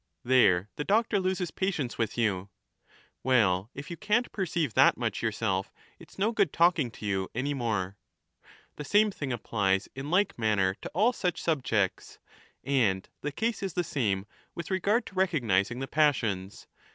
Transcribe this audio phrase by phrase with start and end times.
[0.23, 2.49] There the doctor loses patience with you,'
[3.23, 7.29] Well, if you can't perceive that much yourself, it 's no good talking to you
[7.35, 7.97] any more.'
[8.43, 8.45] ^
[8.77, 12.17] The same thing applies in like manner to all such subjects.
[12.63, 14.25] And the case is the same
[14.55, 16.65] with regard to recognizing the passions.